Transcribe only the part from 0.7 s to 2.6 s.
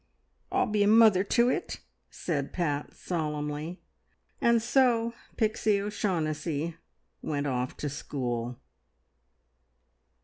a mother to it," said